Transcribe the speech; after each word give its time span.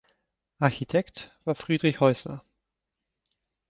Architekt 0.57 1.29
war 1.45 1.53
Fridrich 1.53 1.99
Häusler. 1.99 2.43